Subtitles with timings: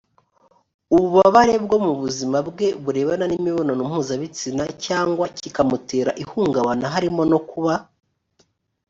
[0.95, 7.73] ububabare bwo mu buzima bwe burebana n imibonano mpuzabitsina cyangwa kikamutera ihungabana harimo no kuba